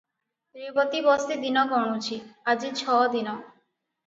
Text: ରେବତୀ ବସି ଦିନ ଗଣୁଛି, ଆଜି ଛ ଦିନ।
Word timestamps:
ରେବତୀ 0.61 1.01
ବସି 1.07 1.37
ଦିନ 1.43 1.65
ଗଣୁଛି, 1.75 2.19
ଆଜି 2.55 2.73
ଛ 2.81 2.97
ଦିନ। 3.19 3.37